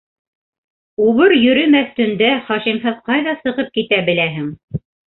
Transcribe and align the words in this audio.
Убыр 1.09 1.35
йөрөмәҫ 1.41 1.93
төндә 2.01 2.33
Хашимһыҙ 2.51 2.99
ҡайҙа 3.11 3.39
сығып 3.45 3.73
китә 3.79 4.05
беләһең? 4.11 4.55